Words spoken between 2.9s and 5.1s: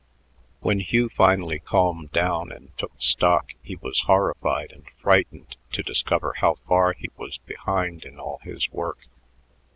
stock, he was horrified and